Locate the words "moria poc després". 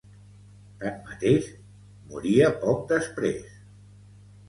2.09-3.57